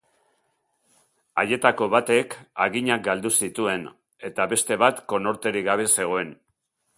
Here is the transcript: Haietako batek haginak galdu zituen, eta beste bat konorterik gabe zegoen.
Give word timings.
Haietako 1.41 1.87
batek 1.95 2.33
haginak 2.65 3.03
galdu 3.09 3.33
zituen, 3.41 3.85
eta 4.31 4.49
beste 4.55 4.79
bat 4.85 5.05
konorterik 5.15 5.69
gabe 5.69 5.87
zegoen. 6.01 6.35